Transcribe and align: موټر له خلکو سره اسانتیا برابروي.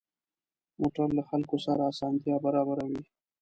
موټر 0.79 1.07
له 1.17 1.23
خلکو 1.29 1.57
سره 1.65 1.81
اسانتیا 1.91 2.35
برابروي. 2.45 3.03